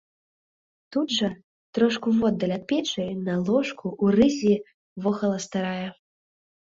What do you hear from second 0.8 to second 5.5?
Тут жа, трошку воддаль ад печы, на ложку, у рыззі, вохала